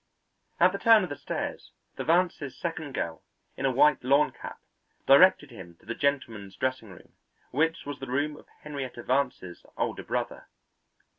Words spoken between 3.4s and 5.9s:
in a white lawn cap directed him to